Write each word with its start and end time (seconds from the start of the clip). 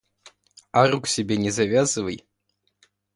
А 0.71 0.89
рук 0.89 1.05
себе 1.07 1.37
не 1.37 1.51
завязывай. 1.51 2.25